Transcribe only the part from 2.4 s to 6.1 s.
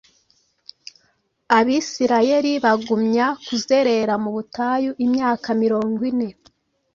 bagumya kuzerera mu butayu imyaka mirongo